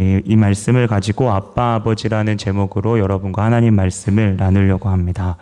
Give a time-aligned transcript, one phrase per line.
[0.00, 5.36] 이, 이 말씀을 가지고 아빠 아버지라는 제목으로 여러분과 하나님 말씀을 나누려고 합니다.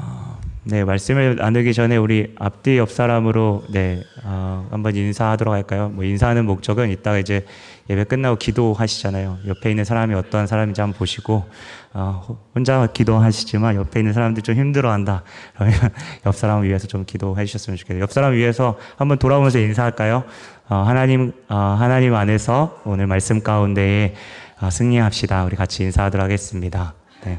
[0.00, 5.90] 어, 네, 말씀을 나누기 전에 우리 앞뒤 옆 사람으로 네 어, 한번 인사하도록 할까요?
[5.94, 7.44] 뭐 인사하는 목적은 이따가 이제
[7.90, 9.40] 예배 끝나고 기도하시잖아요.
[9.46, 11.44] 옆에 있는 사람이 어떠한 사람인지 한번 보시고
[11.92, 15.22] 어, 혼자 기도하시지만 옆에 있는 사람들 좀 힘들어한다.
[15.54, 15.74] 그러면
[16.26, 18.02] 옆 사람을 위해서 좀 기도해 주셨으면 좋겠어요.
[18.02, 20.24] 옆 사람을 위해서 한번 돌아오면서 인사할까요?
[20.68, 24.16] 어, 하나님 어, 하나님 안에서 오늘 말씀 가운데에
[24.60, 25.44] 어, 승리합시다.
[25.44, 26.92] 우리 같이 인사하도록 하겠습니다.
[27.24, 27.38] 네.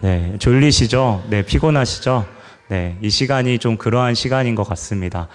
[0.00, 1.22] 네, 졸리시죠?
[1.30, 2.26] 네, 피곤하시죠?
[2.66, 5.28] 네, 이 시간이 좀 그러한 시간인 것 같습니다.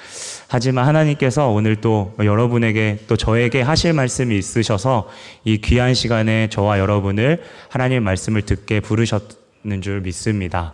[0.49, 5.07] 하지만 하나님께서 오늘 또 여러분에게 또 저에게 하실 말씀이 있으셔서
[5.45, 10.73] 이 귀한 시간에 저와 여러분을 하나님의 말씀을 듣게 부르셨는 줄 믿습니다.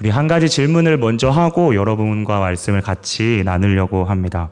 [0.00, 4.50] 우리 한 가지 질문을 먼저 하고 여러분과 말씀을 같이 나누려고 합니다.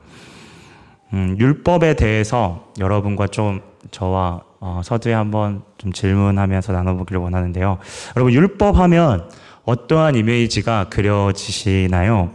[1.12, 3.60] 음, 율법에 대해서 여러분과 좀
[3.90, 7.78] 저와 어, 서두에 한번 좀 질문하면서 나눠보기를 원하는데요.
[8.14, 9.28] 여러분, 율법 하면
[9.64, 12.30] 어떠한 이미지가 그려지시나요?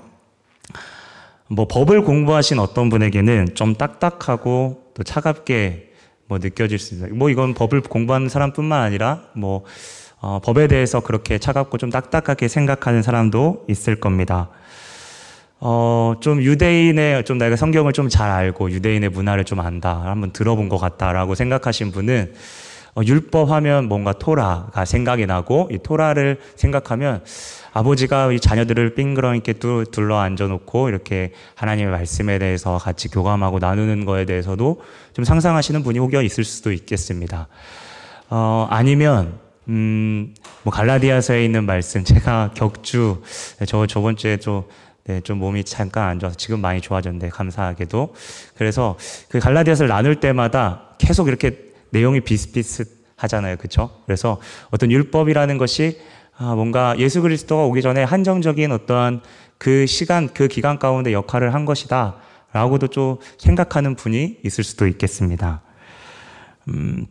[1.48, 5.94] 뭐, 법을 공부하신 어떤 분에게는 좀 딱딱하고 또 차갑게
[6.28, 7.14] 뭐 느껴질 수 있어요.
[7.14, 9.64] 뭐, 이건 법을 공부하는 사람뿐만 아니라 뭐,
[10.20, 14.50] 어, 법에 대해서 그렇게 차갑고 좀 딱딱하게 생각하는 사람도 있을 겁니다.
[15.60, 20.02] 어, 좀 유대인의, 좀 내가 성경을 좀 잘 알고 유대인의 문화를 좀 안다.
[20.04, 22.34] 한번 들어본 것 같다라고 생각하신 분은
[22.96, 27.24] 어, 율법 하면 뭔가 토라가 생각이 나고 이 토라를 생각하면
[27.74, 29.54] 아버지가 이 자녀들을 빙그러있게
[29.92, 34.82] 둘러 앉아놓고 이렇게 하나님의 말씀에 대해서 같이 교감하고 나누는 거에 대해서도
[35.14, 37.48] 좀 상상하시는 분이 혹여 있을 수도 있겠습니다.
[38.30, 43.22] 어, 아니면 음, 뭐 갈라디아서에 있는 말씀 제가 격주
[43.66, 44.64] 저 저번 주에 좀
[45.06, 48.14] 네, 좀 몸이 잠깐 안 좋아서 지금 많이 좋아졌는데 감사하게도
[48.56, 48.98] 그래서
[49.30, 53.90] 그 갈라디아서를 나눌 때마다 계속 이렇게 내용이 비슷비슷하잖아요, 그렇죠?
[54.06, 56.00] 그래서 어떤 율법이라는 것이
[56.38, 59.22] 아, 뭔가 예수 그리스도가 오기 전에 한정적인 어떠한
[59.58, 62.18] 그 시간, 그 기간 가운데 역할을 한 것이다.
[62.54, 65.62] 라고도 좀 생각하는 분이 있을 수도 있겠습니다.
[66.68, 67.08] 음,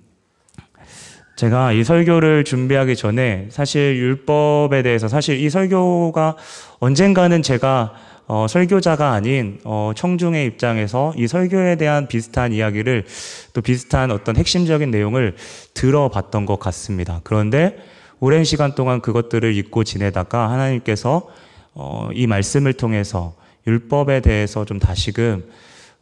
[1.36, 6.36] 제가 이 설교를 준비하기 전에 사실 율법에 대해서 사실 이 설교가
[6.80, 7.92] 언젠가는 제가
[8.26, 13.04] 어, 설교자가 아닌 어, 청중의 입장에서 이 설교에 대한 비슷한 이야기를
[13.52, 15.36] 또 비슷한 어떤 핵심적인 내용을
[15.74, 17.20] 들어봤던 것 같습니다.
[17.22, 17.76] 그런데
[18.18, 21.28] 오랜 시간 동안 그것들을 잊고 지내다가 하나님께서
[21.74, 23.34] 어, 이 말씀을 통해서
[23.66, 25.44] 율법에 대해서 좀 다시금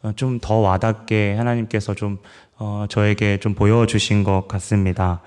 [0.01, 2.19] 어, 좀더 와닿게 하나님께서 좀
[2.57, 5.21] 어, 저에게 좀 보여주신 것 같습니다.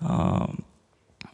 [0.00, 0.46] 어,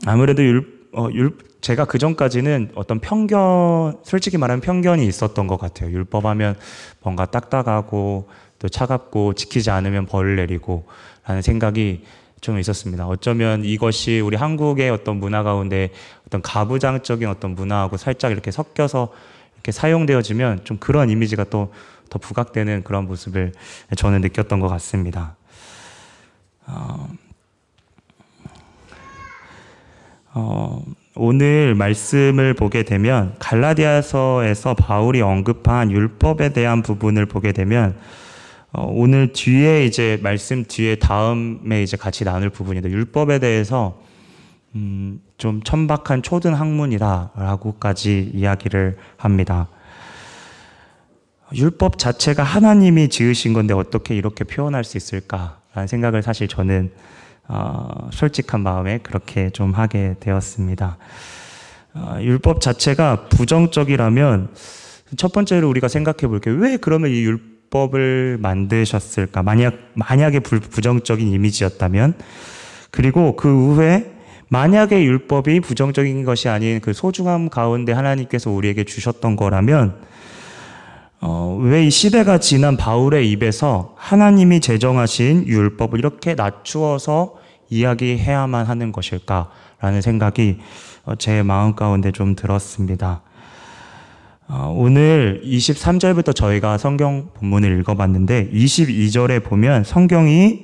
[0.06, 5.90] 아무래도 율, 어, 율, 제가 그 전까지는 어떤 편견, 솔직히 말하면 편견이 있었던 것 같아요.
[5.90, 6.56] 율법하면
[7.02, 8.28] 뭔가 딱딱하고
[8.58, 10.86] 또 차갑고 지키지 않으면 벌을 내리고
[11.26, 12.04] 라는 생각이
[12.40, 13.06] 좀 있었습니다.
[13.06, 15.90] 어쩌면 이것이 우리 한국의 어떤 문화 가운데
[16.26, 19.12] 어떤 가부장적인 어떤 문화하고 살짝 이렇게 섞여서
[19.54, 21.72] 이렇게 사용되어지면 좀 그런 이미지가 또
[22.14, 23.52] 더 부각되는 그런 모습을
[23.96, 25.34] 저는 느꼈던 것 같습니다.
[26.64, 27.08] 어,
[30.32, 30.84] 어,
[31.16, 37.96] 오늘 말씀을 보게 되면 갈라디아서에서 바울이 언급한 율법에 대한 부분을 보게 되면
[38.70, 44.00] 어, 오늘 뒤에 이제 말씀 뒤에 다음에 이제 같이 나눌 부분인데 율법에 대해서
[44.76, 49.66] 음, 좀 천박한 초등 학문이다라고까지 이야기를 합니다.
[51.54, 56.90] 율법 자체가 하나님이 지으신 건데 어떻게 이렇게 표현할 수 있을까라는 생각을 사실 저는
[57.46, 60.96] 어, 솔직한 마음에 그렇게 좀 하게 되었습니다.
[61.94, 64.48] 어, 율법 자체가 부정적이라면
[65.16, 66.54] 첫 번째로 우리가 생각해 볼게요.
[66.54, 69.42] 왜 그러면 이 율법을 만드셨을까?
[69.42, 72.14] 만약, 만약에 불, 부정적인 이미지였다면,
[72.90, 74.12] 그리고 그 후에
[74.48, 79.94] 만약에 율법이 부정적인 것이 아닌 그 소중함 가운데 하나님께서 우리에게 주셨던 거라면,
[81.26, 87.36] 어, 왜 이 시대가 지난 바울의 입에서 하나님이 제정하신 율법을 이렇게 낮추어서
[87.70, 90.58] 이야기해야만 하는 것일까라는 생각이
[91.06, 93.22] 어, 제 마음 가운데 좀 들었습니다.
[94.48, 100.60] 어, 오늘 23절부터 저희가 성경 본문을 읽어봤는데 22절에 보면 성경이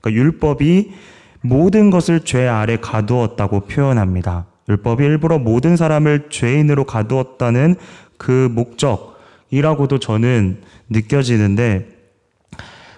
[0.00, 0.90] 그러니까 율법이
[1.42, 4.46] 모든 것을 죄 아래 가두었다고 표현합니다.
[4.68, 7.76] 율법이 일부러 모든 사람을 죄인으로 가두었다는
[8.18, 9.11] 그 목적,
[9.52, 11.86] 이라고도 저는 느껴지는데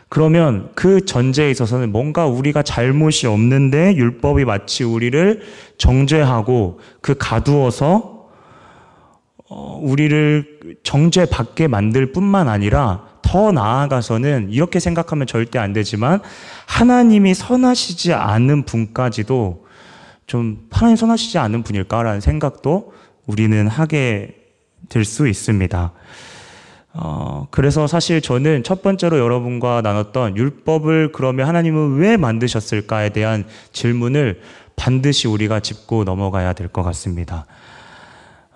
[0.09, 5.43] 그러면 그 전제에 있어서는 뭔가 우리가 잘못이 없는데 율법이 마치 우리를
[5.77, 8.29] 정죄하고 그 가두어서
[9.51, 16.21] 어, 우리를 정죄받게 만들 뿐만 아니라 더더 나아가서는 이렇게 생각하면 절대 안 되지만
[16.67, 19.65] 하나님이 선하시지 않은 분까지도
[20.29, 22.93] 좀 하나님 선하시지 않은 분일까라는 생각도
[23.27, 24.37] 우리는 하게
[24.89, 25.93] 될 수 있습니다.
[26.97, 34.41] 어, 그래서 사실 저는 첫 번째로 여러분과 나눴던 율법을 그러면 하나님은 왜 만드셨을까에 대한 질문을
[34.77, 37.47] 반드시 우리가 짚고 넘어가야 될 것 같습니다.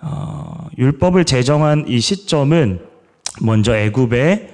[0.01, 2.79] 어, 율법을 제정한 이 시점은
[3.41, 4.49] 먼저 애굽의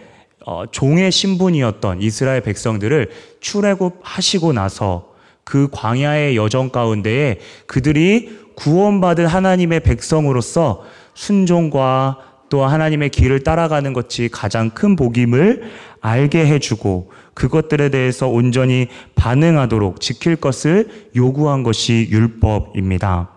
[0.48, 10.84] 어, 종의 신분이었던 이스라엘 백성들을 출애굽하시고 나서 그 광야의 여정 가운데에 그들이 구원받은 하나님의 백성으로서
[11.14, 15.63] 순종과 또 하나님의 길을 따라가는 것이 가장 큰 복임을
[16.01, 23.30] 알게 해주고 그것들에 대해서 온전히 반응하도록 지킬 것을 요구한 것이 율법입니다.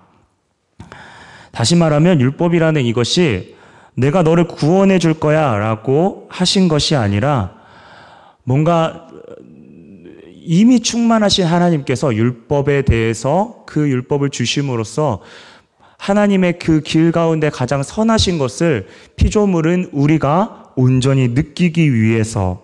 [1.50, 3.56] 다시 말하면 율법이라는 이것이
[3.94, 7.54] 내가 너를 구원해 줄 거야 라고 하신 것이 아니라
[8.44, 9.08] 뭔가
[10.50, 15.20] 이미 충만하신 하나님께서 율법에 대해서 그 율법을 주심으로써
[15.98, 22.62] 하나님의 그 길 가운데 가장 선하신 것을 피조물은 우리가 온전히 느끼기 위해서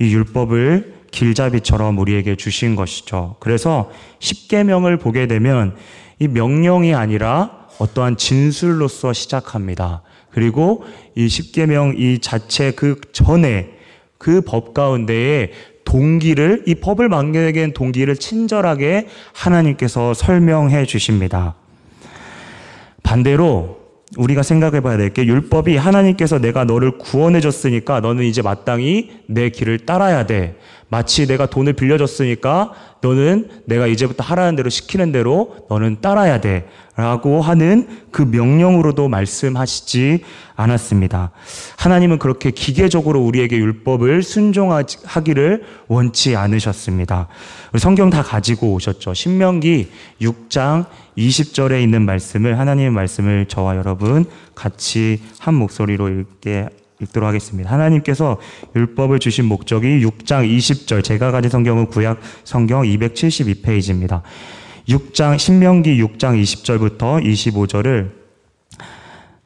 [0.00, 3.36] 이 율법을 길잡이처럼 우리에게 주신 것이죠.
[3.40, 5.76] 그래서 십계명을 보게 되면
[6.18, 10.02] 이 명령이 아니라 어떠한 진술로서 시작합니다.
[10.30, 10.84] 그리고
[11.14, 13.70] 이 십계명 이 자체 그 전에
[14.18, 15.52] 그 법 가운데에
[15.84, 21.54] 동기를 이 법을 만들게 된 동기를 친절하게 하나님께서 설명해 주십니다.
[23.08, 23.78] 반대로
[24.16, 29.48] 우리가 생각해 봐야 될 게 율법이 하나님께서 내가 너를 구원해 줬으니까 너는 이제 마땅히 내
[29.50, 30.56] 길을 따라야 돼.
[30.90, 36.68] 마치 내가 돈을 빌려줬으니까 너는 내가 이제부터 하라는 대로 시키는 대로 너는 따라야 돼.
[36.96, 40.24] 라고 하는 그 명령으로도 말씀하시지
[40.56, 41.30] 않았습니다.
[41.76, 47.28] 하나님은 그렇게 기계적으로 우리에게 율법을 순종하기를 원치 않으셨습니다.
[47.78, 49.14] 성경 다 가지고 오셨죠.
[49.14, 50.86] 신명기 6장
[51.16, 54.24] 20절에 있는 말씀을 하나님의 말씀을 저와 여러분
[54.56, 56.68] 같이 한 목소리로 읽게
[57.00, 57.70] 읽도록 하겠습니다.
[57.70, 58.38] 하나님께서
[58.74, 64.22] 율법을 주신 목적이 6장 20절, 제가 가진 성경은 구약 성경 272페이지입니다.
[64.88, 68.10] 6장, 신명기 6장 20절부터 25절을,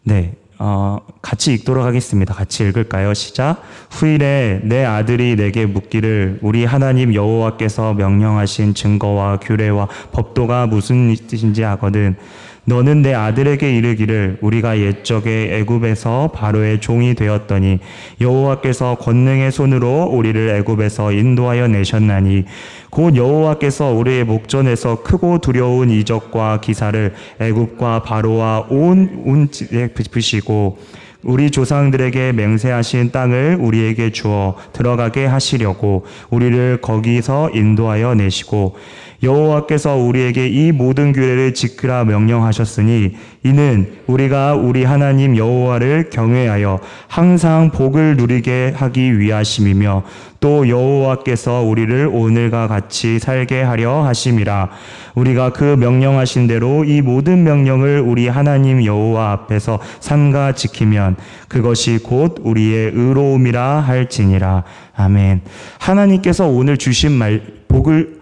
[0.04, 2.32] 네, 어, 같이 읽도록 하겠습니다.
[2.32, 3.14] 같이 읽을까요?
[3.14, 3.62] 시작.
[3.90, 12.16] 후일에 내 아들이 내게 묻기를 우리 하나님 여호와께서 명령하신 증거와 규례와 법도가 무슨 뜻인지 하거든.
[12.64, 17.80] 너는 내 아들에게 이르기를 우리가 옛적에 애굽에서 바로의 종이 되었더니
[18.20, 22.44] 여호와께서 권능의 손으로 우리를 애굽에서 인도하여 내셨나니
[22.90, 30.78] 곧 여호와께서 우리의 목전에서 크고 두려운 이적과 기사를 애굽과 바로와 온 운지에 베푸시고
[31.24, 38.74] 우리 조상들에게 맹세하신 땅을 우리에게 주어 들어가게 하시려고 우리를 거기서 인도하여 내시고
[39.22, 43.12] 여호와께서 우리에게 이 모든 규례를 지키라 명령하셨으니
[43.44, 50.02] 이는 우리가 우리 하나님 여호와를 경외하여 항상 복을 누리게 하기 위하심이며
[50.40, 54.70] 또 여호와께서 우리를 오늘과 같이 살게 하려 하심이라.
[55.14, 61.14] 우리가 그 명령하신 대로 이 모든 명령을 우리 하나님 여호와 앞에서 삼가 지키면
[61.46, 64.64] 그것이 곧 우리의 의로움이라 할지니라.
[64.96, 65.42] 아멘.
[65.78, 68.20] 하나님께서 오늘 주신 말 복을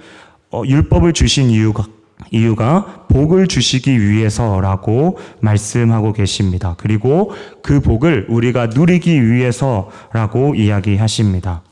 [0.50, 1.86] 어, 율법을 주신 이유가
[2.30, 6.74] 이유가 복을 주시기 위해서라고 말씀하고 계십니다.
[6.78, 11.62] 그리고 그 복을 우리가 누리기 위해서라고 이야기하십니다.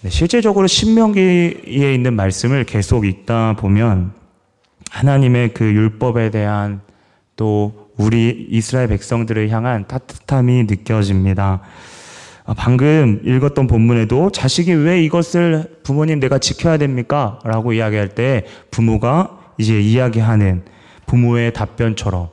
[0.00, 4.12] 네, 실제적으로 신명기에 있는 말씀을 계속 읽다 보면
[4.90, 6.80] 하나님의 그 율법에 대한
[7.36, 11.60] 또 우리 이스라엘 백성들을 향한 따뜻함이 느껴집니다.
[12.48, 17.38] 아, 방금 읽었던 본문에도 자식이 왜 이것을 부모님 내가 지켜야 됩니까?
[17.44, 20.64] 라고 이야기할 때 부모가 이제 이야기하는
[21.04, 22.30] 부모의 답변처럼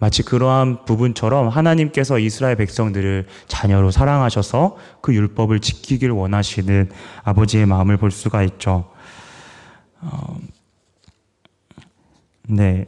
[0.00, 6.90] 마치 그러한 부분처럼 하나님께서 이스라엘 백성들을 자녀로 사랑하셔서 그 율법을 지키길 원하시는
[7.22, 8.90] 아버지의 마음을 볼 수가 있죠.
[10.00, 10.36] 어,
[12.48, 12.86] 네.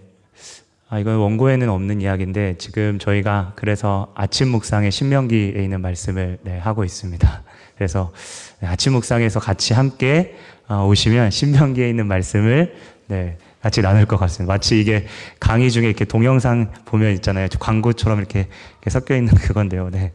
[0.90, 6.84] 아, 이건 원고에는 없는 이야기인데 지금 저희가 그래서 아침 묵상의 신명기에 있는 말씀을 네, 하고
[6.84, 7.42] 있습니다.
[7.76, 8.12] 그래서
[8.60, 10.36] 네, 아침 묵상에서 같이 함께
[10.68, 12.74] 어, 오시면 신명기에 있는 말씀을
[13.06, 14.52] 네, 같이 나눌 것 같습니다.
[14.52, 15.06] 마치 이게
[15.40, 17.48] 강의 중에 이렇게 동영상 보면 있잖아요.
[17.58, 19.88] 광고처럼 이렇게, 이렇게 섞여 있는 그건데요.
[19.90, 20.12] 네.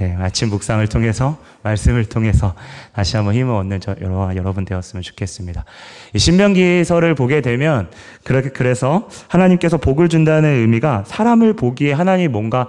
[0.00, 2.54] 네, 아침 묵상을 통해서 말씀을 통해서
[2.94, 5.66] 다시 한번 힘을 얻는 저 여러분, 여러분 되었으면 좋겠습니다.
[6.14, 7.90] 이 신명기서를 보게 되면
[8.24, 12.66] 그렇게 그래서 하나님께서 복을 준다는 의미가 사람을 보기에 하나님 뭔가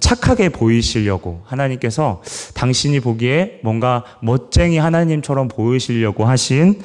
[0.00, 2.22] 착하게 보이시려고 하나님께서
[2.54, 6.80] 당신이 보기에 뭔가 멋쟁이 하나님처럼 보이시려고 하신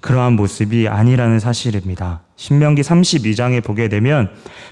[0.00, 2.20] 그러한 모습이 아니라는 사실입니다.
[2.42, 4.28] 신명기 32장에 보게 되면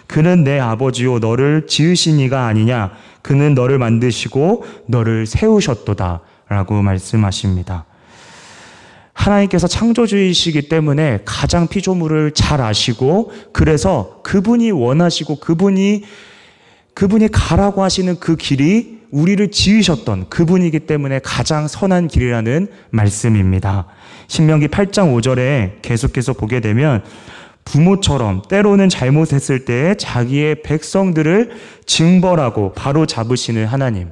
[0.09, 2.91] 그는 내 아버지요 너를 지으신 이가 아니냐
[3.23, 7.85] 그는 너를 만드시고 너를 세우셨도다 라고 말씀하십니다.
[9.13, 16.03] 하나님께서 창조주이시기 때문에 가장 피조물을 잘 아시고 그래서 그분이 원하시고 그분이
[16.95, 23.87] 그분이 가라고 하시는 그 길이 우리를 지으셨던 그분이기 때문에 가장 선한 길이라는 말씀입니다.
[24.27, 27.05] 신명기 8장 5절에 계속해서 보게 되면
[27.65, 31.51] 부모처럼 때로는 잘못했을 때 자기의 백성들을
[31.87, 34.11] 징벌하고 바로 잡으시는 하나님.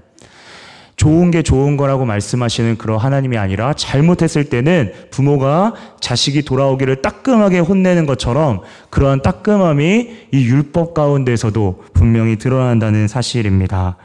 [0.98, 8.04] 좋은 게 좋은 거라고 말씀하시는 그런 하나님이 아니라 잘못했을 때는 부모가 자식이 돌아오기를 따끔하게 혼내는
[8.04, 13.96] 것처럼 그러한 따끔함이 이 율법 가운데서도 분명히 드러난다는 사실입니다.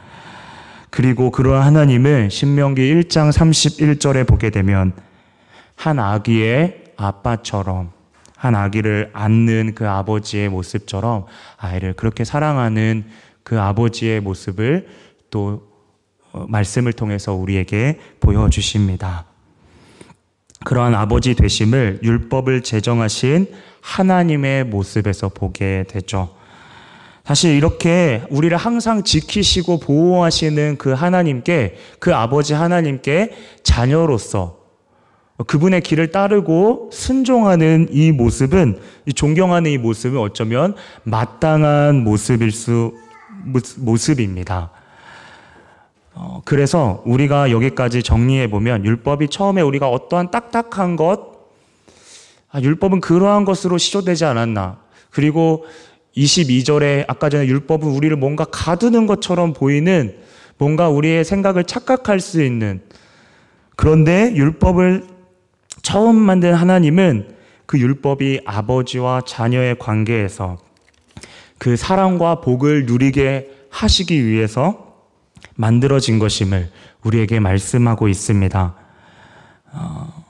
[0.90, 4.92] 그리고 그러한 하나님을 신명기 1장 31절에 보게 되면
[5.74, 7.90] 한 아기의 아빠처럼
[8.44, 11.24] 한 아기를 안는 그 아버지의 모습처럼
[11.56, 13.06] 아이를 그렇게 사랑하는
[13.42, 14.86] 그 아버지의 모습을
[15.30, 15.62] 또
[16.30, 19.24] 어, 말씀을 통해서 우리에게 보여주십니다.
[20.62, 23.46] 그러한 아버지 되심을 율법을 제정하신
[23.80, 26.34] 하나님의 모습에서 보게 되죠.
[27.24, 33.30] 사실 이렇게 우리를 항상 지키시고 보호하시는 그 하나님께, 그 아버지 하나님께
[33.62, 34.63] 자녀로서
[35.46, 40.74] 그분의 길을 따르고 순종하는 이 모습은, 이 존경하는 이 모습은 어쩌면
[41.04, 42.94] 마땅한 모습일 수,
[43.78, 44.70] 모습입니다.
[46.14, 51.34] 어, 그래서 우리가 여기까지 정리해 보면 율법이 처음에 우리가 어떠한 딱딱한 것,
[52.50, 54.78] 아, 율법은 그러한 것으로 시조되지 않았나.
[55.10, 55.64] 그리고
[56.16, 60.16] 22절에 아까 전에 율법은 우리를 뭔가 가두는 것처럼 보이는
[60.58, 62.80] 뭔가 우리의 생각을 착각할 수 있는
[63.76, 65.13] 그런데 율법을
[65.84, 67.28] 처음 만든 하나님은
[67.66, 70.56] 그 율법이 아버지와 자녀의 관계에서
[71.58, 74.94] 그 사랑과 복을 누리게 하시기 위해서
[75.54, 76.70] 만들어진 것임을
[77.04, 78.74] 우리에게 말씀하고 있습니다.
[79.74, 80.24] 어,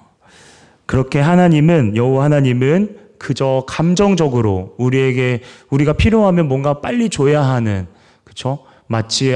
[0.87, 7.87] 그렇게 하나님은 여호와 하나님은 그저 감정적으로 우리에게 우리가 필요하면 뭔가 빨리 줘야 하는
[8.25, 8.67] 그렇죠?
[8.89, 9.35] 마치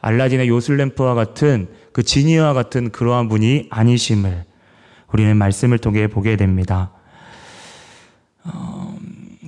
[0.00, 4.45] 알라딘의 요술램프와 같은 그 지니와 같은 그러한 분이 아니심을
[5.16, 6.90] 우리는 말씀을 통해 보게 됩니다.
[8.44, 8.94] 어,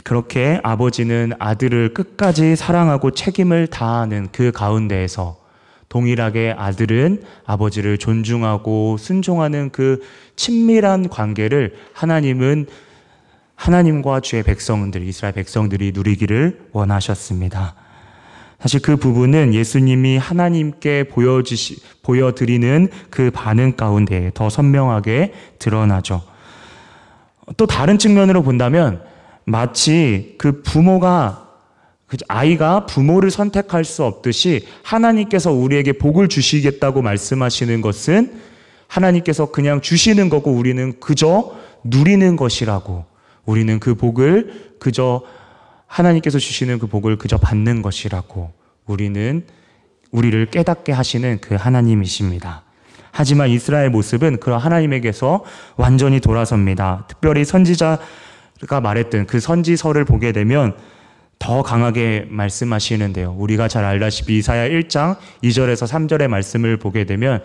[0.03, 5.37] 그렇게 아버지는 아들을 끝까지 사랑하고 책임을 다하는 그 가운데에서
[5.91, 10.03] 동일하게 아들은 아버지를 존중하고 순종하는 그
[10.37, 12.67] 친밀한 관계를 하나님은
[13.55, 17.75] 하나님과 주의 백성들, 이스라엘 백성들이 누리기를 원하셨습니다.
[18.61, 26.23] 사실 그 부분은 예수님이 하나님께 보여주시, 보여드리는 그 반응 가운데 더 선명하게 드러나죠.
[27.57, 29.01] 또 다른 측면으로 본다면
[29.45, 31.49] 마치 그 부모가
[32.07, 38.41] 그 아이가 부모를 선택할 수 없듯이 하나님께서 우리에게 복을 주시겠다고 말씀하시는 것은
[38.87, 41.53] 하나님께서 그냥 주시는 거고 우리는 그저
[41.85, 43.05] 누리는 것이라고
[43.45, 45.23] 우리는 그 복을 그저
[45.89, 48.53] 하나님께서 주시는 그 복을 그저 받는 것이라고
[48.87, 49.45] 우리는
[50.13, 52.63] 우리를 깨닫게 하시는 그 하나님이십니다.
[53.11, 55.45] 하지만 이스라엘 모습은 그 하나님에게서
[55.77, 57.05] 완전히 돌아섭니다.
[57.09, 60.77] 특별히 선지자가 말했던 그 선지서를 보게 되면
[61.39, 63.35] 더 강하게 말씀하시는데요.
[63.39, 67.43] 우리가 잘 알다시피 이사야 1장 2절에서 3절의 말씀을 보게 되면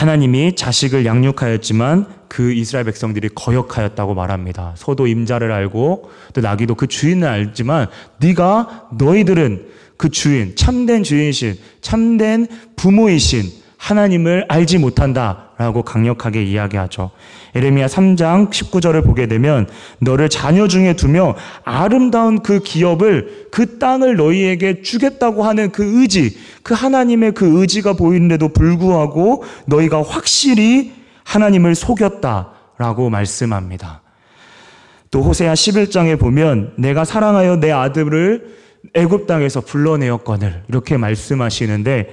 [0.00, 4.72] 하나님이 자식을 양육하였지만 그 이스라엘 백성들이 거역하였다고 말합니다.
[4.78, 7.86] 소도 임자를 알고 또 나귀도 그 주인을 알지만
[8.18, 9.66] 네가 너희들은
[9.98, 13.42] 그 주인 참된 주인이신 참된 부모이신
[13.76, 17.10] 하나님을 알지 못한다 라고 강력하게 이야기하죠.
[17.54, 24.80] 에레미야 3장 19절을 보게 되면 너를 자녀 중에 두며 아름다운 그 기업을 그 땅을 너희에게
[24.80, 34.00] 주겠다고 하는 그 의지, 그 하나님의 그 의지가 보이는데도 불구하고 너희가 확실히 하나님을 속였다라고 말씀합니다.
[35.10, 38.46] 또 호세아 11장에 보면 내가 사랑하여 내 아들을
[38.94, 42.08] 애굽 땅에서 불러내었거늘 이렇게 말씀하시는데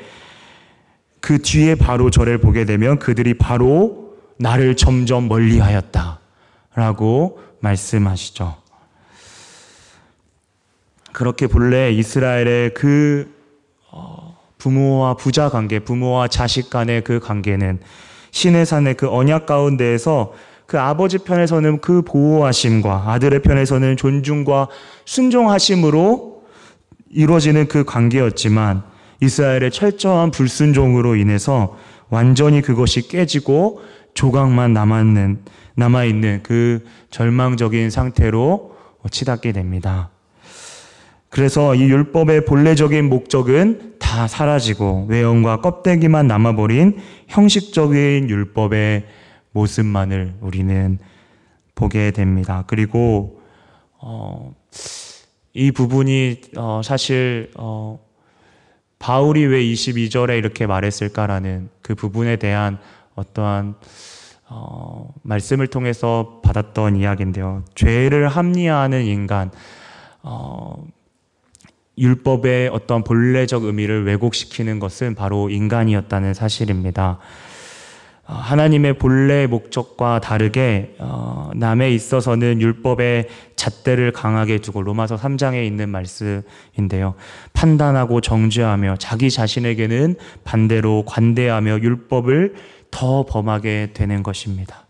[1.27, 6.21] 그 뒤에 바로 저를 보게 되면 그들이 바로 나를 점점 멀리 하였다.
[6.73, 8.55] 라고 말씀하시죠.
[11.11, 13.29] 그렇게 본래 이스라엘의 그
[13.91, 17.81] 어, 부모와 부자 관계, 부모와 자식 간의 그 관계는
[18.31, 20.33] 신의 산의 그 언약 가운데에서
[20.65, 24.69] 그 아버지 편에서는 그 보호하심과 아들의 편에서는 존중과
[25.03, 26.43] 순종하심으로
[27.09, 31.77] 이루어지는 그 관계였지만 이스라엘의 철저한 불순종으로 인해서
[32.09, 33.81] 완전히 그것이 깨지고
[34.13, 35.39] 조각만 남았는
[35.75, 38.75] 남아 있는 그 절망적인 상태로
[39.11, 40.09] 치닫게 됩니다.
[41.29, 46.97] 그래서 이 율법의 본래적인 목적은 다 사라지고 외형과 껍데기만 남아버린
[47.27, 49.05] 형식적인 율법의
[49.51, 50.97] 모습만을 우리는
[51.75, 52.63] 보게 됩니다.
[52.67, 53.41] 그리고
[53.99, 54.53] 어,
[55.53, 57.99] 이 부분이 어, 사실 어,
[58.99, 62.79] 바울이 왜 22절에 이렇게 말했을까라는 그 부분에 대한
[63.15, 63.75] 어떠한
[64.49, 67.65] 어, 말씀을 통해서 받았던 이야기인데요.
[67.75, 69.51] 죄를 합리화하는 인간,
[70.23, 70.85] 어,
[71.97, 77.19] 율법의 어떤 본래적 의미를 왜곡시키는 것은 바로 인간이었다는 사실입니다.
[78.27, 85.89] 어, 하나님의 본래 목적과 다르게 어, 남에 있어서는 율법의 잣대를 강하게 두고 로마서 3장에 있는
[85.89, 87.15] 말씀인데요.
[87.53, 92.55] 판단하고 정죄하며 자기 자신에게는 반대로 관대하며 율법을
[92.91, 94.85] 더 범하게 되는 것입니다.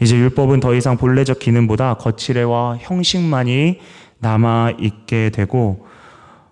[0.00, 3.78] 이제 율법은 더 이상 본래적 기능보다 거칠애와 형식만이
[4.20, 5.86] 남아 있게 되고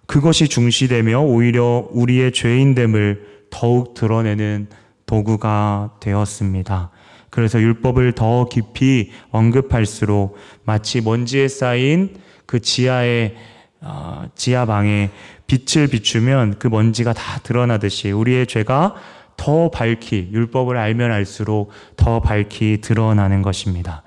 [0.06, 4.68] 그것이 중시되며 오히려 우리의 죄인됨을 더욱 드러내는
[5.10, 6.90] 도구가 되었습니다.
[7.30, 13.34] 그래서 율법을 더 깊이 언급할수록 마치 먼지에 쌓인 그 지하의
[13.80, 15.10] 어, 지하방에
[15.48, 18.94] 빛을 비추면 그 먼지가 다 드러나듯이 우리의 죄가
[19.36, 24.02] 더 밝히 율법을 알면 알수록 더 밝히 드러나는 것입니다.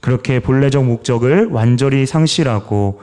[0.00, 3.00] 그렇게 본래적 목적을 완전히 상실하고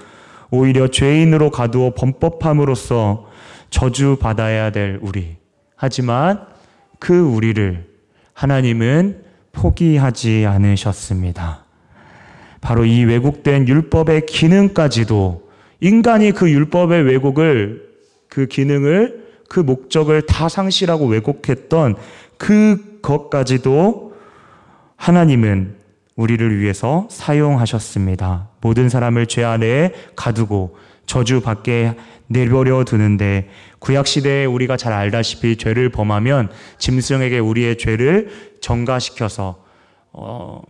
[0.51, 3.25] 오히려 죄인으로 가두어 범법함으로써
[3.72, 5.38] 저주받아야 될 우리.
[5.75, 6.50] 하지만
[7.01, 7.84] 그 우리를
[8.34, 11.65] 하나님은 포기하지 않으셨습니다.
[12.62, 17.89] 바로 이 왜곡된 율법의 기능까지도 인간이 그 율법의 왜곡을
[18.29, 21.96] 그 기능을 그 목적을 다 상실하고 왜곡했던
[22.38, 24.13] 그것까지도
[24.96, 25.75] 하나님은
[26.15, 28.50] 우리를 위해서 사용하셨습니다.
[28.61, 30.77] 모든 사람을 죄 아래에 가두고
[31.12, 31.94] 저주 밖에
[32.28, 38.30] 내버려 두는데 구약 시대에 우리가 잘 알다시피 죄를 범하면 짐승에게 우리의 죄를
[38.62, 39.62] 전가시켜서
[40.14, 40.62] 어,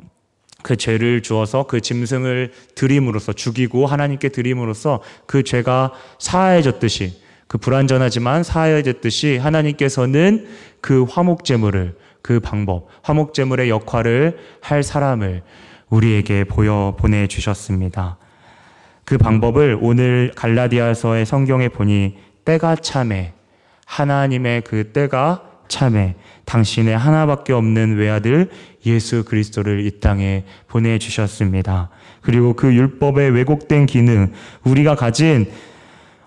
[0.64, 9.38] 그 죄를 주어서 그 짐승을 드림으로써 죽이고 하나님께 드림으로써 그 죄가 사해졌듯이 그 불완전하지만 사해졌듯이
[9.38, 10.48] 하나님께서는
[10.82, 15.44] 그 화목 제물을 그 방법, 화목 제물의 역할을 할 사람을
[15.92, 18.18] 우리에게 보여 보내 주셨습니다.
[19.06, 23.34] 그 방법을 오늘 갈라디아서의 성경에 보니 때가 참에
[23.86, 28.50] 하나님의 그 때가 참에 당신의 하나밖에 없는 외아들
[28.86, 31.90] 예수 그리스도를 이 땅에 보내주셨습니다.
[32.22, 34.34] 그리고 그 율법의 왜곡된 기능,
[34.64, 35.46] 우리가 가진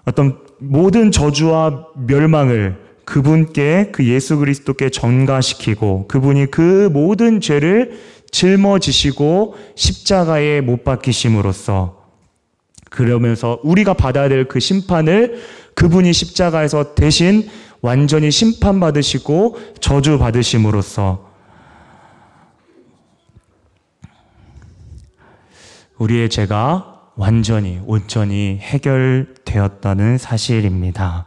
[0.06, 7.98] 어떤 모든 저주와 멸망을 그분께 그 예수 그리스도께 전가시키고 그분이 그 모든 죄를
[8.30, 12.03] 짊어지시고 십자가에 못 박히심으로써
[12.94, 15.42] 그러면서 우리가 받아야 될 그 심판을
[15.74, 17.48] 그분이 십자가에서 대신
[17.80, 21.28] 완전히 심판받으시고 저주받으심으로써
[25.98, 31.26] 우리의 죄가 완전히 온전히 해결되었다는 사실입니다.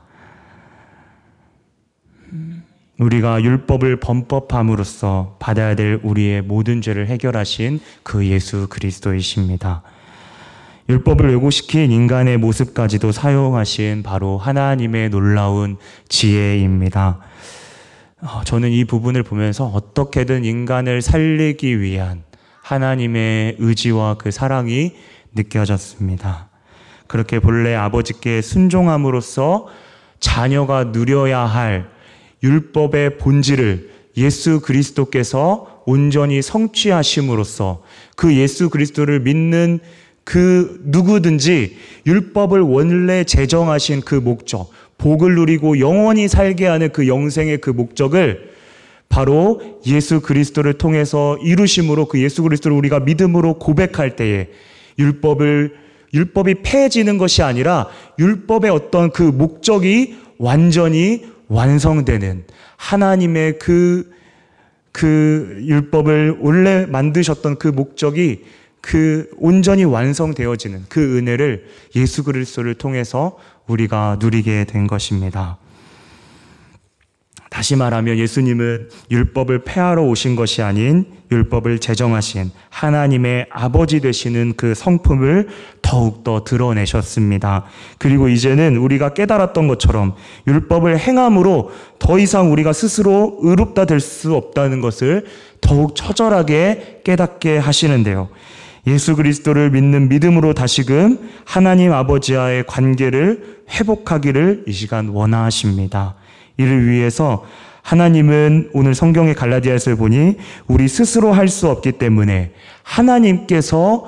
[3.00, 9.84] 우리가 율법을 범법함으로써 받아야 될 우리의 모든 죄를 해결하신 그 예수 그리스도이십니다.
[10.90, 15.76] 율법을 왜곡시킨 인간의 모습까지도 사용하신 바로 하나님의 놀라운
[16.08, 17.20] 지혜입니다.
[18.22, 22.24] 어, 저는 이 부분을 보면서 어떻게든 인간을 살리기 위한
[22.64, 24.94] 하나님의 의지와 그 사랑이
[25.36, 26.50] 느껴졌습니다.
[27.08, 29.68] 그렇게 본래 아버지께 순종함으로써
[30.22, 31.90] 자녀가 누려야 할
[32.44, 37.84] 율법의 본질을 예수 그리스도께서 온전히 성취하심으로써
[38.16, 39.80] 그 예수 그리스도를 믿는
[40.28, 47.70] 그 누구든지 율법을 원래 제정하신 그 목적, 복을 누리고 영원히 살게 하는 그 영생의 그
[47.70, 48.50] 목적을
[49.08, 54.50] 바로 예수 그리스도를 통해서 이루심으로 그 예수 그리스도를 우리가 믿음으로 고백할 때에
[55.00, 55.76] 율법을
[56.14, 57.88] 율법이 폐해지는 것이 아니라
[58.20, 62.44] 율법의 어떤 그 목적이 완전히 완성되는
[62.76, 64.12] 하나님의 그,
[64.92, 68.42] 그 율법을 원래 만드셨던 그 목적이
[68.82, 73.38] 그 온전히 완성되어지는 그 은혜를 예수 그리스도를 통해서
[73.68, 75.58] 우리가 누리게 된 것입니다.
[77.50, 85.48] 다시 말하면 예수님은 율법을 폐하러 오신 것이 아닌 율법을 제정하신 하나님의 아버지 되시는 그 성품을
[85.82, 87.66] 더욱더 드러내셨습니다.
[87.98, 94.82] 그리고 이제는 우리가 깨달았던 것처럼 율법을 행함으로 더 이상 우리가 스스로 의롭다 될 수 없다는
[94.82, 95.26] 것을
[95.60, 98.30] 더욱 처절하게 깨닫게 하시는데요.
[98.88, 106.16] 예수 그리스도를 믿는 믿음으로 다시금 하나님 아버지와의 관계를 회복하기를 이 시간 원하십니다.
[106.56, 107.46] 이를 위해서
[107.82, 112.52] 하나님은 오늘 성경의 갈라디아서를 보니 우리 스스로 할 수 없기 때문에
[112.84, 114.08] 하나님께서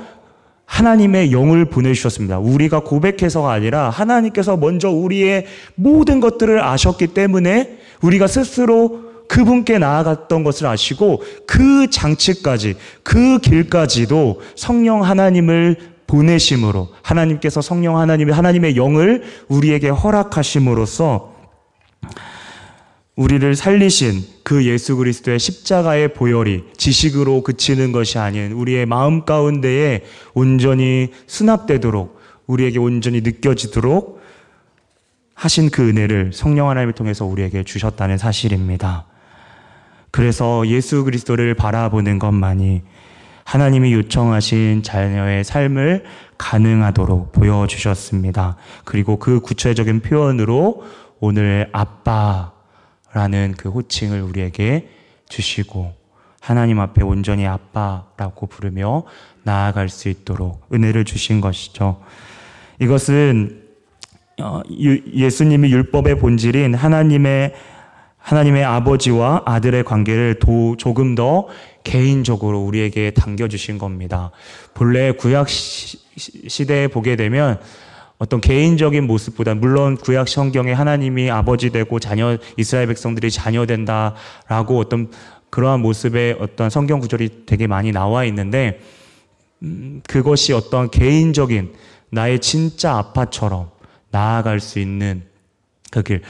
[0.66, 2.40] 하나님의 영을 보내주셨습니다.
[2.40, 10.68] 우리가 고백해서가 아니라 하나님께서 먼저 우리의 모든 것들을 아셨기 때문에 우리가 스스로 그분께 나아갔던 것을
[10.68, 21.36] 아시고 그 장치까지, 그 길까지도 성령 하나님을 보내심으로 하나님께서 성령 하나님의 하나님의 영을 우리에게 허락하심으로써
[23.16, 31.10] 우리를 살리신 그 예수 그리스도의 십자가의 보혈이 지식으로 그치는 것이 아닌 우리의 마음 가운데에 온전히
[31.28, 34.20] 수납되도록 우리에게 온전히 느껴지도록
[35.36, 39.09] 하신 그 은혜를 성령 하나님을 통해서 우리에게 주셨다는 사실입니다.
[40.12, 42.82] 그래서 예수 그리스도를 바라보는 것만이
[43.44, 46.04] 하나님이 요청하신 자녀의 삶을
[46.38, 48.58] 가능하도록 보여주셨습니다.
[48.86, 50.84] 그리고 그 구체적인 표현으로
[51.20, 52.54] 오늘 아빠,
[53.12, 54.90] 라는 그 호칭을 우리에게
[55.28, 55.94] 주시고
[56.40, 59.04] 하나님 앞에 온전히 아빠라고 부르며
[59.44, 62.02] 나아갈 수 있도록 은혜를 주신 것이죠.
[62.80, 63.64] 이것은
[64.42, 67.54] 어, 예수님이 율법의 본질인 하나님의
[68.30, 71.48] 하나님의 아버지와 아들의 관계를 도, 조금 더
[71.84, 74.30] 개인적으로 우리에게 당겨주신 겁니다.
[74.76, 77.60] 본래 구약 시대에 보게 되면
[78.20, 85.10] 어떤 개인적인 모습보다 물론 구약 성경에 하나님이 아버지 되고 자녀 이스라엘 백성들이 자녀 된다라고 어떤
[85.50, 88.80] 그러한 모습의 어떤 성경 구절이 되게 많이 나와 있는데
[89.64, 91.74] 음, 그것이 어떤 개인적인
[92.12, 93.72] 나의 진짜 아빠처럼
[94.12, 95.24] 나아갈 수 있는
[95.90, 96.22] 그 길.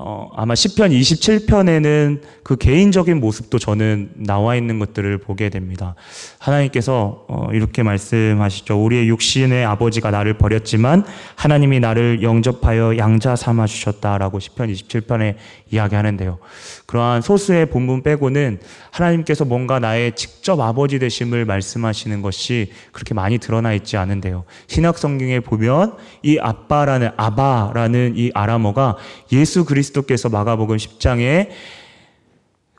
[0.00, 5.96] 어, 아마 10편 27편에는 그 개인적인 모습도 저는 나와 있는 것들을 보게 됩니다.
[6.38, 8.80] 하나님께서 어, 이렇게 말씀하시죠.
[8.84, 15.34] 우리의 육신의 아버지가 나를 버렸지만 하나님이 나를 영접하여 양자 삼아 주셨다라고 10편 27편에
[15.72, 16.38] 이야기하는데요.
[16.88, 23.74] 그러한 소수의 본문 빼고는 하나님께서 뭔가 나의 직접 아버지 되심을 말씀하시는 것이 그렇게 많이 드러나
[23.74, 24.44] 있지 않은데요.
[24.68, 28.96] 신약 성경에 보면 이 아빠라는 아바라는 이 아람어가
[29.32, 31.50] 예수 그리스도께서 마가복음 10장에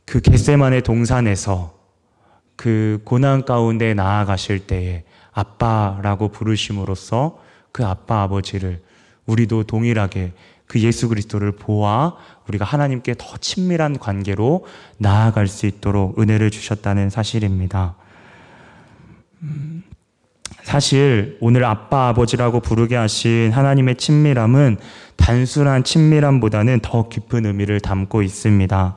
[0.05, 1.77] 그 겟세만의 동산에서
[2.55, 7.37] 그 고난 가운데 나아가실 때에 아빠라고 부르심으로써
[7.71, 8.81] 그 아빠 아버지를
[9.27, 10.33] 우리도 동일하게
[10.65, 12.15] 그 예수 그리스도를 보아
[12.49, 14.65] 우리가 하나님께 더 친밀한 관계로
[14.97, 17.95] 나아갈 수 있도록 은혜를 주셨다는 사실입니다.
[19.43, 19.83] 음,
[20.63, 24.77] 사실 오늘 아빠 아버지라고 부르게 하신 하나님의 친밀함은
[25.15, 28.95] 단순한 친밀함보다는 더 깊은 의미를 담고 있습니다.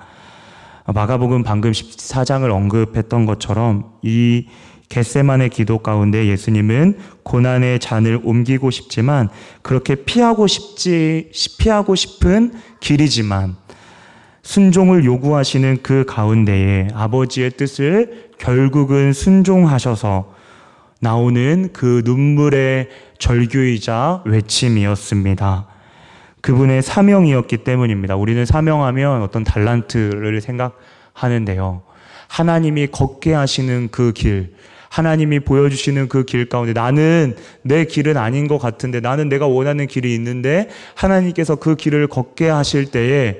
[0.86, 4.48] 마가복음 방금 14장을 언급했던 것처럼 이
[4.92, 9.30] 겟세만의 기도 가운데 예수님은 고난의 잔을 옮기고 싶지만
[9.62, 13.56] 그렇게 피하고 싶지 피하고 싶은 길이지만
[14.42, 20.34] 순종을 요구하시는 그 가운데에 아버지의 뜻을 결국은 순종하셔서
[21.00, 25.66] 나오는 그 눈물의 절규이자 외침이었습니다.
[26.42, 28.16] 그분의 사명이었기 때문입니다.
[28.16, 31.82] 우리는 사명하면 어떤 달란트를 생각하는데요.
[32.28, 34.54] 하나님이 걷게 하시는 그 길,
[34.92, 40.14] 하나님이 보여주시는 그 길 가운데 나는 내 길은 아닌 것 같은데 나는 내가 원하는 길이
[40.14, 43.38] 있는데 하나님께서 그 길을 걷게 하실 때에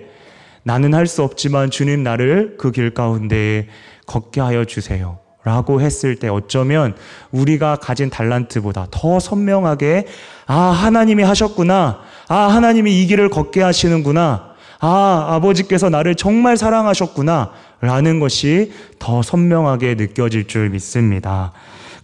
[0.65, 3.69] 나는 할 수 없지만 주님 나를 그 길 가운데
[4.07, 5.19] 걷게 하여 주세요.
[5.45, 6.95] 라고 했을 때 어쩌면
[7.33, 10.07] 우리가 가진 달란트보다 더 선명하게
[10.47, 11.99] 아, 하나님이 하셨구나.
[12.29, 14.53] 아, 하나님이 이 길을 걷게 하시는구나.
[14.81, 17.51] 아, 아버지께서 나를 정말 사랑하셨구나.
[17.83, 21.53] 라는 것이 더 선명하게 느껴질 줄 믿습니다.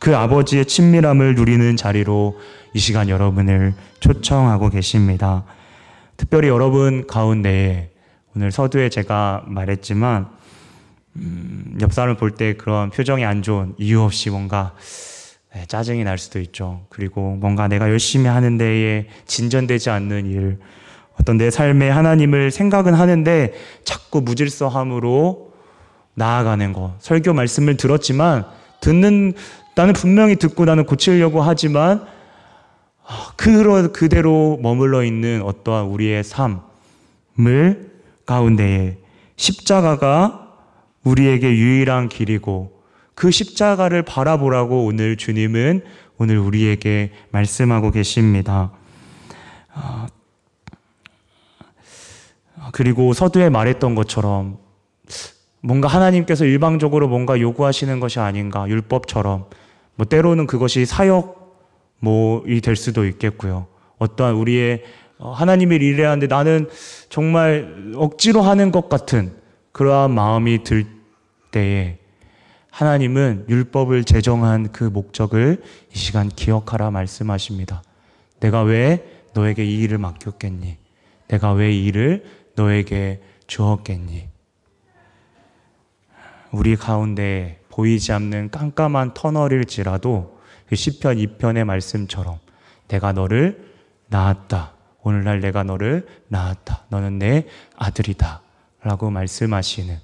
[0.01, 2.37] 그 아버지의 친밀함을 누리는 자리로
[2.75, 5.45] 이 시간 여러분을 초청하고 계십니다.
[6.17, 7.93] 특별히 여러분 가운데
[8.35, 10.27] 오늘 서두에 제가 말했지만
[11.17, 14.75] 음, 옆 사람을 볼 때 그런 표정이 안 좋은 이유 없이 뭔가
[15.55, 16.87] 네, 짜증이 날 수도 있죠.
[16.88, 20.59] 그리고 뭔가 내가 열심히 하는 데에 진전되지 않는 일,
[21.21, 25.47] 어떤 내 삶에 하나님을 생각은 하는데 자꾸 무질서함으로
[26.18, 26.94] 나아가는 것.
[27.00, 28.44] 설교 말씀을 들었지만
[28.81, 29.33] 듣는
[29.74, 32.04] 나는 분명히 듣고 나는 고치려고 하지만
[33.37, 37.92] 그러 그대로 머물러 있는 어떠한 우리의 삶을
[38.26, 38.98] 가운데에
[39.37, 40.48] 십자가가
[41.04, 42.83] 우리에게 유일한 길이고
[43.14, 45.83] 그 십자가를 바라보라고 오늘 주님은
[46.18, 48.72] 오늘 우리에게 말씀하고 계십니다.
[49.72, 50.09] 아,
[52.72, 54.59] 그리고 서두에 말했던 것처럼
[55.61, 59.47] 뭔가 하나님께서 일방적으로 뭔가 요구하시는 것이 아닌가 율법처럼
[59.97, 61.38] 뭐 때로는 그것이 사역
[62.01, 63.66] 뭐이 될 수도 있겠고요.
[63.99, 64.85] 어떠한 우리의
[65.18, 66.68] 어, 하나님의 일을 하는데 나는
[67.09, 69.33] 정말 억지로 하는 것 같은
[69.73, 70.87] 그러한 마음이 들
[71.51, 71.99] 때에
[72.71, 75.61] 하나님은 율법을 제정한 그 목적을
[75.92, 77.83] 이 시간 기억하라 말씀하십니다.
[78.38, 80.77] 내가 왜 너에게 이 일을 맡겼겠니?
[81.27, 84.28] 내가 왜 이 일을 너에게 주었겠니?
[86.52, 92.38] 우리 가운데 보이지 않는 깜깜한 터널일지라도 그 시편 2편의 말씀처럼
[92.88, 93.72] 내가 너를
[94.08, 94.72] 낳았다.
[95.02, 96.84] 오늘날 내가 너를 낳았다.
[96.88, 98.42] 너는 내 아들이다.
[98.82, 99.98] 라고 말씀하시는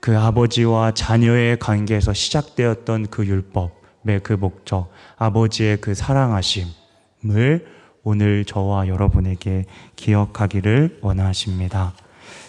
[0.00, 7.66] 그 아버지와 자녀의 관계에서 시작되었던 그 율법의 그 목적, 아버지의 그 사랑하심을
[8.04, 9.64] 오늘 저와 여러분에게
[9.96, 11.94] 기억하기를 원하십니다.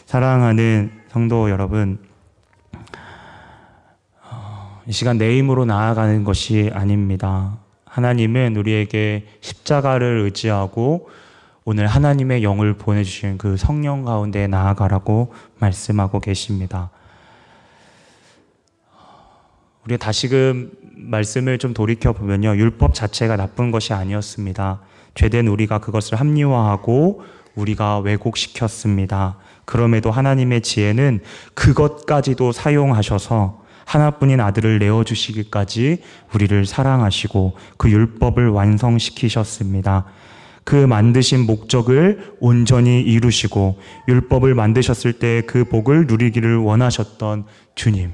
[0.06, 2.09] 사랑하는 성도 여러분, 어,
[4.90, 7.60] 이 시간 내 힘으로 나아가는 것이 아닙니다.
[7.86, 11.12] 하나님은 우리에게 십자가를 의지하고
[11.64, 16.90] 오늘 하나님의 영을 보내주신 그 성령 가운데 나아가라고 말씀하고 계십니다.
[19.86, 22.56] 우리가 다시금 말씀을 좀 돌이켜 보면요.
[22.56, 24.82] 율법 자체가 나쁜 것이 아니었습니다.
[25.14, 27.22] 죄된 우리가 그것을 합리화하고
[27.54, 29.38] 우리가 왜곡시켰습니다.
[29.66, 31.20] 그럼에도 하나님의 지혜는
[31.54, 35.98] 그것까지도 사용하셔서 하나뿐인 아들을 내어주시기까지
[36.36, 40.06] 우리를 사랑하시고 그 율법을 완성시키셨습니다.
[40.64, 48.12] 그 만드신 목적을 온전히 이루시고 율법을 만드셨을 때 그 복을 누리기를 원하셨던 주님.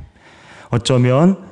[0.69, 1.45] 어쩌면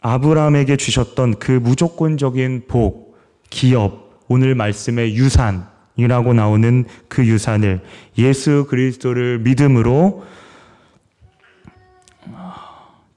[0.00, 3.18] 아브라함에게 주셨던 그 무조건적인 복,
[3.50, 7.82] 기업, 오늘 말씀의 유산이라고 나오는 그 유산을
[8.16, 10.24] 예수 그리스도를 믿음으로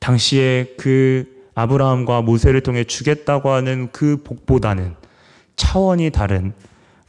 [0.07, 4.95] 당시에 그 아브라함과 모세를 통해 주겠다고 하는 그 복보다는
[5.57, 6.53] 차원이 다른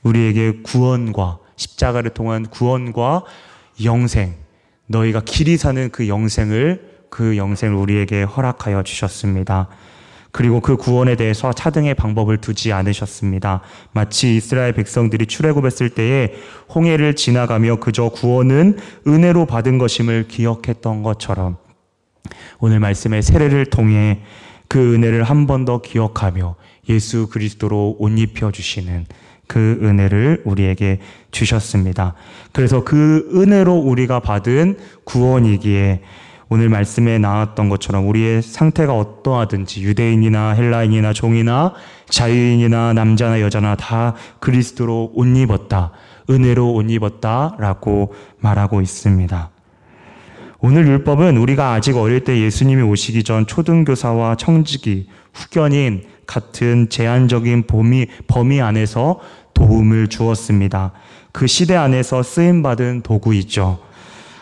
[0.03, 3.23] 우리에게 구원과 십자가를 통한 구원과
[3.85, 4.35] 영생,
[4.89, 9.69] 너희가 길이 사는 그 영생을 그 영생을 우리에게 허락하여 주셨습니다.
[10.33, 13.61] 그리고 그 구원에 대해서 차등의 방법을 두지 않으셨습니다.
[13.93, 16.35] 마치 이스라엘 백성들이 출애굽했을 때에
[16.75, 21.59] 홍해를 지나가며 그저 구원은 은혜로 받은 것임을 기억했던 것처럼
[22.61, 24.21] 오늘 말씀의 세례를 통해
[24.68, 26.57] 그 은혜를 한 번 더 기억하며
[26.88, 29.07] 예수 그리스도로 옷 입혀 주시는
[29.47, 32.14] 그 은혜를 우리에게 주셨습니다.
[32.53, 36.03] 그래서 그 은혜로 우리가 받은 구원이기에
[36.51, 41.75] 오늘 말씀에 나왔던 것처럼 우리의 상태가 어떠하든지 유대인이나 헬라인이나 종이나
[42.09, 45.92] 자유인이나 남자나 여자나 다 그리스도로 옷 입었다.
[46.31, 49.51] 은혜로 옷 입었다 라고 말하고 있습니다.
[50.61, 58.07] 오늘 율법은 우리가 아직 어릴 때 예수님이 오시기 전 초등교사와 청지기, 후견인 같은 제한적인 범위,
[58.27, 59.21] 범위 안에서
[59.55, 60.90] 도움을 주었습니다.
[61.31, 63.79] 그 시대 안에서 쓰임받은 도구이죠.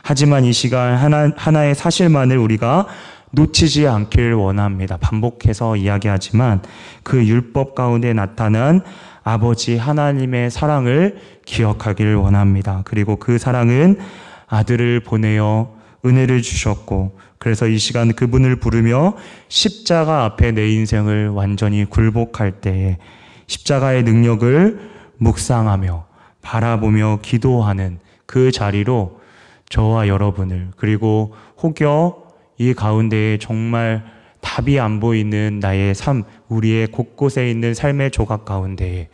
[0.03, 2.87] 하지만 이 시간 하나, 하나의 사실만을 우리가
[3.33, 4.97] 놓치지 않기를 원합니다.
[4.97, 6.63] 반복해서 이야기하지만
[7.03, 8.81] 그 율법 가운데 나타난
[9.23, 12.81] 아버지 하나님의 사랑을 기억하기를 원합니다.
[12.87, 13.99] 그리고 그 사랑은
[14.47, 19.15] 아들을 보내어 은혜를 주셨고 그래서 이 시간 그분을 부르며
[19.49, 22.99] 십자가 앞에 내 인생을 완전히 굴복할 때에
[23.47, 26.07] 십자가의 능력을 묵상하며
[26.43, 29.21] 바라보며 기도하는 그 자리로
[29.69, 32.25] 저와 여러분을 그리고 혹여
[32.59, 34.05] 이 가운데에 정말
[34.41, 39.09] 답이 안 보이는 나의 삶, 우리의 곳곳에 있는 삶의 조각 가운데에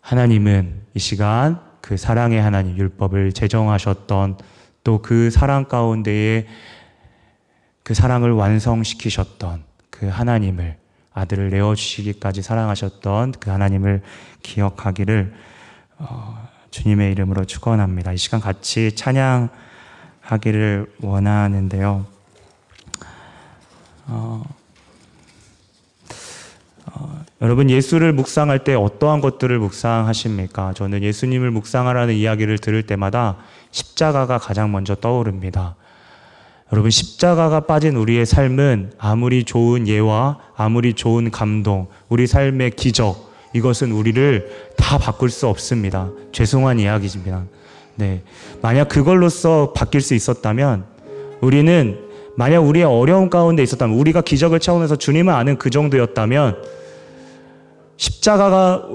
[0.00, 4.38] 하나님은 이 시간 그 사랑의 하나님 율법을 제정하셨던
[4.84, 6.46] 또 그 사랑 가운데에
[7.82, 10.76] 그 사랑을 완성시키셨던 그 하나님을
[11.12, 14.02] 아들을 내어주시기까지 사랑하셨던 그 하나님을
[14.42, 15.34] 기억하기를
[15.98, 18.12] 어, 주님의 이름으로 축원합니다.
[18.12, 22.06] 이 시간 같이 찬양하기를 원하는데요.
[24.06, 24.42] 어,
[26.86, 30.72] 어, 여러분 예수를 묵상할 때 어떠한 것들을 묵상하십니까?
[30.72, 33.36] 저는 예수님을 묵상하라는 이야기를 들을 때마다
[33.70, 35.76] 십자가가 가장 먼저 떠오릅니다.
[36.72, 43.92] 여러분 십자가가 빠진 우리의 삶은 아무리 좋은 예와 아무리 좋은 감동, 우리 삶의 기적 이것은
[43.92, 46.08] 우리를 다 바꿀 수 없습니다.
[46.32, 47.44] 죄송한 이야기입니다.
[47.96, 48.22] 네.
[48.62, 50.84] 만약 그걸로써 바뀔 수 있었다면
[51.42, 51.98] 우리는
[52.38, 56.83] 만약 우리의 어려운 가운데 있었다면 우리가 기적을 차원에서 주님을 아는 그 정도였다면
[57.96, 58.88] 십자가가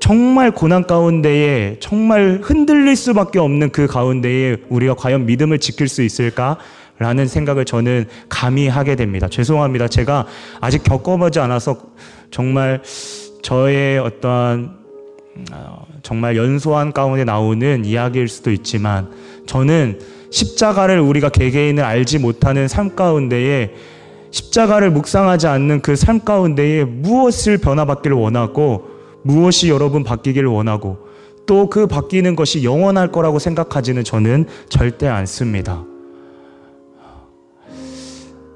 [0.00, 6.58] 정말 고난 가운데에 정말 흔들릴 수밖에 없는 그 가운데에 우리가 과연 믿음을 지킬 수 있을까?
[6.98, 9.28] 라는 생각을 저는 감히 하게 됩니다.
[9.28, 9.88] 죄송합니다.
[9.88, 10.26] 제가
[10.60, 11.76] 아직 겪어보지 않아서
[12.30, 12.82] 정말
[13.42, 14.84] 저의 어떠한
[15.52, 19.10] 어, 정말 연소한 가운데 나오는 이야기일 수도 있지만
[19.46, 19.98] 저는
[20.30, 23.74] 십자가를 우리가 개개인을 알지 못하는 삶 가운데에
[24.34, 28.84] 십자가를 묵상하지 않는 그 삶 가운데에 무엇을 변화받기를 원하고
[29.22, 30.98] 무엇이 여러분 바뀌기를 원하고
[31.46, 35.84] 또 그 바뀌는 것이 영원할 거라고 생각하지는 저는 절대 않습니다.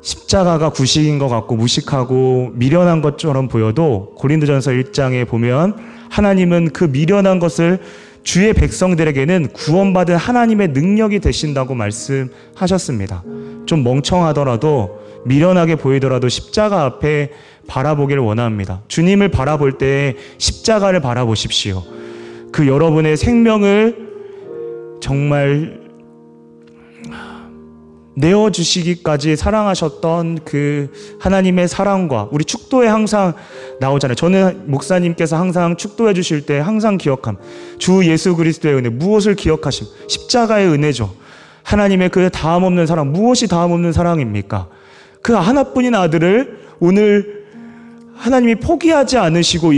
[0.02, 5.76] 십자가가 구식인 것 같고 무식하고 미련한 것처럼 보여도 고린도전서 1장에 보면
[6.10, 7.78] 하나님은 그 미련한 것을
[8.24, 13.22] 주의 백성들에게는 구원받은 하나님의 능력이 되신다고 말씀하셨습니다.
[13.66, 17.30] 좀 멍청하더라도 미련하게 보이더라도 십자가 앞에
[17.66, 18.80] 바라보기를 원합니다.
[18.88, 21.84] 주님을 바라볼 때 십자가를 바라보십시오.
[22.50, 24.08] 그 여러분의 생명을
[25.00, 25.78] 정말
[28.16, 33.34] 내어주시기까지 사랑하셨던 그 하나님의 사랑과 우리 축도에 항상
[33.78, 34.16] 나오잖아요.
[34.16, 37.36] 저는 목사님께서 항상 축도해 주실 때 항상 기억함.
[37.78, 39.86] 주 예수 그리스도의 은혜, 무엇을 기억하심?
[40.08, 41.14] 십자가의 은혜죠.
[41.62, 44.66] 하나님의 그 다음 없는 사랑, 무엇이 다음 없는 사랑입니까?
[45.22, 47.44] 그 하나뿐인 아들을 오늘
[48.14, 49.72] 하나님이 포기하지 않으시고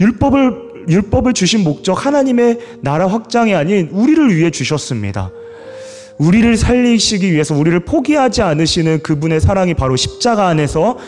[0.00, 5.30] 율법을 율법을 주신 목적 하나님의 나라 확장이 아닌 우리를 위해 주셨습니다.
[6.18, 10.98] 우리를 살리시기 위해서 우리를 포기하지 않으시는 그분의 사랑이 바로 십자가 안에서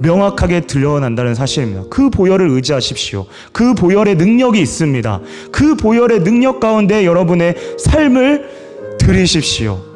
[0.00, 1.84] 명확하게 드러난다는 사실입니다.
[1.88, 3.26] 그 보혈을 의지하십시오.
[3.52, 5.20] 그 보혈의 능력이 있습니다.
[5.52, 8.48] 그 보혈의 능력 가운데 여러분의 삶을
[8.98, 9.93] 들이십시오.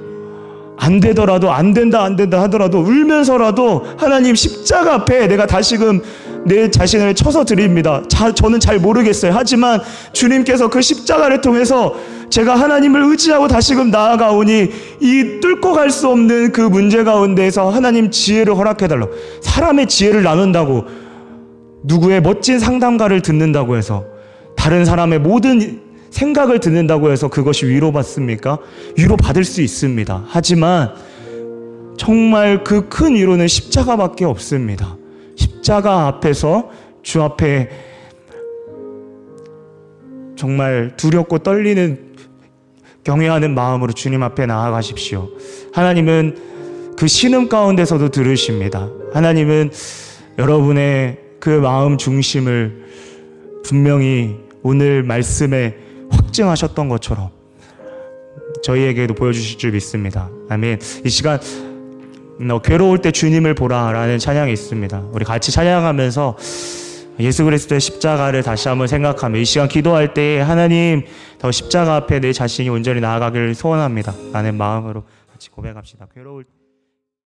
[0.78, 6.00] 안 되더라도 안 된다 안 된다 하더라도 울면서라도 하나님 십자가 앞에 내가 다시금
[6.46, 8.02] 내 자신을 쳐서 드립니다.
[8.08, 9.32] 자, 저는 잘 모르겠어요.
[9.34, 9.80] 하지만
[10.12, 11.94] 주님께서 그 십자가를 통해서
[12.30, 18.56] 제가 하나님을 의지하고 다시금 나아가오니 이 뚫고 갈 수 없는 그 문제 가운데에서 하나님 지혜를
[18.56, 19.06] 허락해달라.
[19.42, 20.84] 사람의 지혜를 나눈다고
[21.82, 24.04] 누구의 멋진 상담가를 듣는다고 해서
[24.56, 28.58] 다른 사람의 모든 생각을 듣는다고 해서 그것이 위로받습니까?
[28.96, 30.24] 위로받을 수 있습니다.
[30.26, 30.94] 하지만
[31.96, 34.96] 정말 그 큰 위로는 십자가밖에 없습니다.
[35.36, 36.70] 십자가 앞에서
[37.02, 37.68] 주 앞에
[40.36, 41.98] 정말 두렵고 떨리는
[43.04, 45.28] 경외하는 마음으로 주님 앞에 나아가십시오.
[45.72, 48.88] 하나님은 그 신음 가운데서도 들으십니다.
[49.12, 49.70] 하나님은
[50.38, 52.84] 여러분의 그 마음 중심을
[53.64, 55.76] 분명히 오늘 말씀에
[56.38, 57.30] 확증하셨던 것처럼
[58.62, 60.30] 저희에게도 보여주실 줄 믿습니다.
[60.48, 60.78] 아멘.
[61.04, 61.40] 이 시간
[62.40, 65.00] 너 괴로울 때 주님을 보라라는 찬양이 있습니다.
[65.12, 66.36] 우리 같이 찬양하면서
[67.20, 71.04] 예수 그리스도의 십자가를 다시 한번 생각하며 이 시간 기도할 때 하나님
[71.38, 74.14] 더 십자가 앞에 내 자신이 온전히 나아가기를 소원합니다.
[74.32, 76.06] 라는 마음으로 같이 고백합시다.
[76.14, 76.44] 괴로울